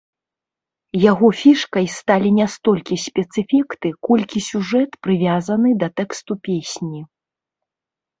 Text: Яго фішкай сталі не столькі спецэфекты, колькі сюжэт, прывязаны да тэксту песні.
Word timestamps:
Яго 1.11 1.27
фішкай 1.41 1.85
сталі 1.95 2.29
не 2.37 2.47
столькі 2.53 2.97
спецэфекты, 3.07 3.91
колькі 4.07 4.39
сюжэт, 4.47 4.97
прывязаны 5.09 5.69
да 5.85 5.91
тэксту 6.01 6.33
песні. 6.49 6.99